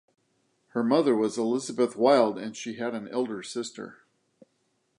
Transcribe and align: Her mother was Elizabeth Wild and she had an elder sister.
Her 0.69 0.83
mother 0.83 1.15
was 1.15 1.37
Elizabeth 1.37 1.95
Wild 1.95 2.39
and 2.39 2.57
she 2.57 2.73
had 2.77 2.95
an 2.95 3.07
elder 3.09 3.43
sister. 3.43 4.01